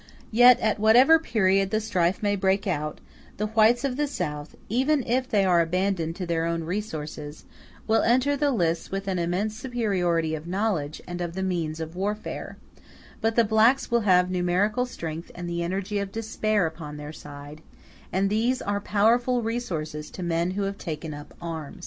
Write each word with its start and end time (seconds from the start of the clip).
Yet, 0.31 0.59
at 0.61 0.79
whatever 0.79 1.19
period 1.19 1.69
the 1.69 1.79
strife 1.79 2.23
may 2.23 2.35
break 2.35 2.65
out, 2.65 2.99
the 3.37 3.45
whites 3.45 3.83
of 3.83 3.97
the 3.97 4.07
South, 4.07 4.55
even 4.67 5.03
if 5.05 5.29
they 5.29 5.45
are 5.45 5.61
abandoned 5.61 6.15
to 6.15 6.25
their 6.25 6.45
own 6.45 6.63
resources, 6.63 7.45
will 7.85 8.01
enter 8.01 8.35
the 8.35 8.49
lists 8.49 8.89
with 8.89 9.07
an 9.07 9.19
immense 9.19 9.55
superiority 9.55 10.33
of 10.33 10.47
knowledge 10.47 11.03
and 11.07 11.21
of 11.21 11.35
the 11.35 11.43
means 11.43 11.79
of 11.79 11.95
warfare; 11.95 12.57
but 13.21 13.35
the 13.35 13.43
blacks 13.43 13.91
will 13.91 14.01
have 14.01 14.31
numerical 14.31 14.87
strength 14.87 15.29
and 15.35 15.47
the 15.47 15.61
energy 15.61 15.99
of 15.99 16.11
despair 16.11 16.65
upon 16.65 16.97
their 16.97 17.13
side, 17.13 17.61
and 18.11 18.27
these 18.31 18.59
are 18.59 18.81
powerful 18.81 19.43
resources 19.43 20.09
to 20.09 20.23
men 20.23 20.49
who 20.57 20.63
have 20.63 20.79
taken 20.79 21.13
up 21.13 21.35
arms. 21.39 21.79